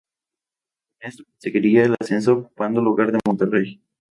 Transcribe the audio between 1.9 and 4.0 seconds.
ascenso ocupando el lugar de Monterrey.